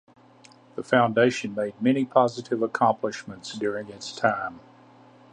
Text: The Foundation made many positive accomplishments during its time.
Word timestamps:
The 0.75 0.81
Foundation 0.81 1.53
made 1.53 1.79
many 1.79 2.05
positive 2.05 2.63
accomplishments 2.63 3.53
during 3.53 3.89
its 3.89 4.15
time. 4.15 4.59